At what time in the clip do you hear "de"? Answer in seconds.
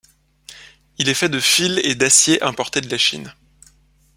1.29-1.35, 1.35-1.39, 1.93-1.99, 2.81-2.89